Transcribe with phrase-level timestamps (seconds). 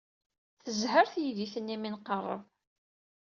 [0.63, 2.43] Tezher teydit-nni mi nqerreb.